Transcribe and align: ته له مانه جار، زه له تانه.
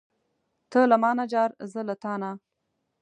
ته 0.71 0.79
له 0.91 0.97
مانه 1.03 1.25
جار، 1.31 1.49
زه 1.71 1.81
له 1.87 1.95
تانه. 2.03 2.31